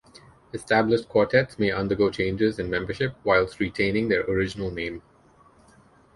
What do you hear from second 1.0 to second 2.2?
quartets may undergo